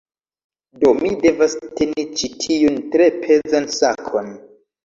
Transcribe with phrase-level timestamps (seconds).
[0.83, 4.35] Do, mi devas teni ĉi tiun, tre pezan sakon